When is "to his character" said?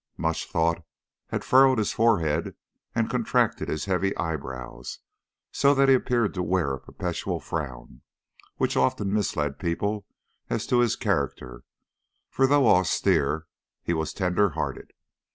10.65-11.61